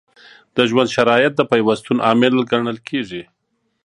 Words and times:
د 0.55 0.57
ژوند 0.69 0.89
شرایط 0.95 1.33
د 1.37 1.41
پیوستون 1.51 1.97
عامل 2.07 2.35
ګڼل 2.51 2.77
کیږي. 2.87 3.23